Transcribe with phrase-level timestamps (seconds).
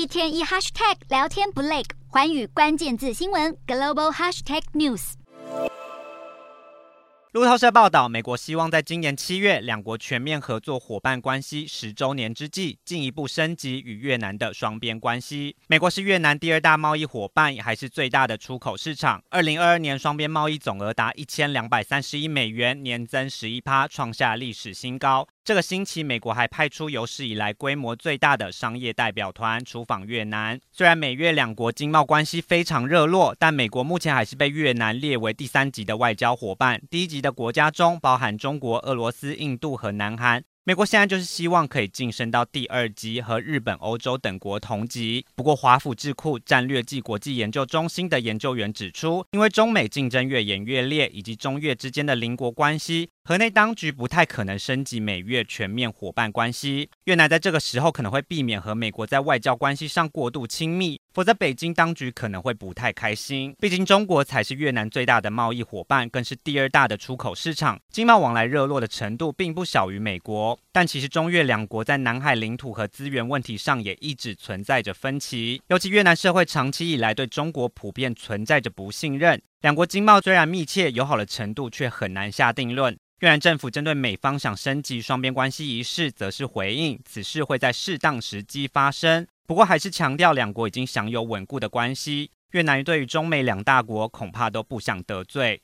[0.00, 5.12] 一天一 hashtag 聊天不累，环宇关键字新闻 global hashtag news。
[7.32, 15.54] 路透社报道，美国希望在今年七月两国全面合作伙伴关系十周年之际，进一步升级与越南的双边关系。
[15.68, 19.22] 美国是越南第二大贸易伙伴，也还是最大的出口市场。
[19.28, 25.28] 二零二二年双边贸易总额达一千两百三十亿美元，年增十一趴，创下历史新高。
[25.42, 30.60] 这个星期，美国还派出有史以来规模最大的商业代表团出访越南。
[30.70, 36.80] 虽然美越两国经贸关系非常热络，但美国目前还是被越南列为第三级的外交伙伴。
[36.90, 40.44] 第一级的国家中包含中国、俄罗斯、印度和南韩。
[40.64, 45.24] 美国现在就是希望可以晋升到第二级，和日本、欧洲等国同级。
[45.34, 53.08] 不过，华府智库战略暨国际研究中心的研究员指出，因为中美竞争越演越烈，以及中越之间的邻国关系。
[53.24, 63.54] 河内当局不太可能升级美越全面伙伴关系，越南在这个时候可能会避免和美国在外交关系上过度亲密，否则北京当局可能会不太开心。
[63.58, 70.58] 毕竟中国才是越南最大的贸易伙伴，更是第二大的出口市场，经贸往来热络的程度并不小于美国。
[70.72, 82.96] 但其实中越两国在南海领土和资源问题上也一直存在着分歧，尤其越南社会长期以来对中国普遍存在着不信任，两国经贸虽然密切友好的程度却很难下定论。
[83.20, 89.26] 越南政府针对美方想升级双边关系一事，则是回应此事会在适当时机发生。
[89.50, 92.30] 不过，还是强调两国已经享有稳固的关系。
[92.52, 95.58] 越南对于中美两大国恐怕都不想得罪。